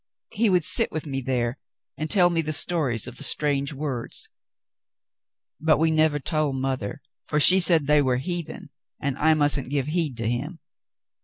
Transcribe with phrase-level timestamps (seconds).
[0.31, 1.59] He would sit with me there
[1.95, 4.29] and tell me the stories of the strange words;
[5.59, 9.85] but we never told mother, for she said they were heathen and I mustn't give
[9.85, 10.57] heed to him."